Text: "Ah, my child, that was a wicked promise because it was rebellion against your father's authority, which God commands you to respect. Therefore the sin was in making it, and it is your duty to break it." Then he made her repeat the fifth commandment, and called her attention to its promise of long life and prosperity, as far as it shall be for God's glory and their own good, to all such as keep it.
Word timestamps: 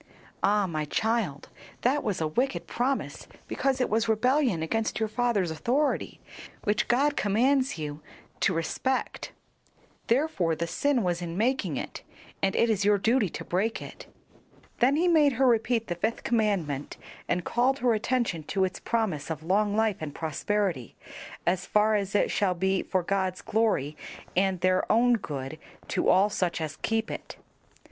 "Ah, 0.41 0.65
my 0.65 0.85
child, 0.85 1.49
that 1.83 2.03
was 2.03 2.19
a 2.19 2.25
wicked 2.27 2.65
promise 2.65 3.27
because 3.47 3.79
it 3.79 3.87
was 3.87 4.09
rebellion 4.09 4.63
against 4.63 4.99
your 4.99 5.07
father's 5.07 5.51
authority, 5.51 6.19
which 6.63 6.87
God 6.87 7.15
commands 7.15 7.77
you 7.77 8.01
to 8.39 8.51
respect. 8.51 9.31
Therefore 10.07 10.55
the 10.55 10.65
sin 10.65 11.03
was 11.03 11.21
in 11.21 11.37
making 11.37 11.77
it, 11.77 12.01
and 12.41 12.55
it 12.55 12.67
is 12.67 12.83
your 12.83 12.97
duty 12.97 13.29
to 13.29 13.45
break 13.45 13.79
it." 13.79 14.07
Then 14.79 14.95
he 14.95 15.07
made 15.07 15.33
her 15.33 15.45
repeat 15.45 15.85
the 15.85 15.93
fifth 15.93 16.23
commandment, 16.23 16.97
and 17.29 17.45
called 17.45 17.77
her 17.77 17.93
attention 17.93 18.41
to 18.45 18.63
its 18.65 18.79
promise 18.79 19.29
of 19.29 19.43
long 19.43 19.75
life 19.75 19.97
and 19.99 20.15
prosperity, 20.15 20.95
as 21.45 21.67
far 21.67 21.93
as 21.93 22.15
it 22.15 22.31
shall 22.31 22.55
be 22.55 22.81
for 22.81 23.03
God's 23.03 23.43
glory 23.43 23.95
and 24.35 24.61
their 24.61 24.91
own 24.91 25.13
good, 25.13 25.59
to 25.89 26.09
all 26.09 26.31
such 26.31 26.59
as 26.59 26.77
keep 26.77 27.11
it. 27.11 27.35